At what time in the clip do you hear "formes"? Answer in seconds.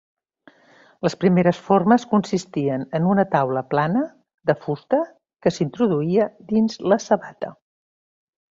1.65-2.05